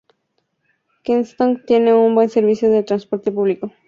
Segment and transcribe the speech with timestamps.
[1.03, 3.71] Kensington tiene un buen servicio de transporte público.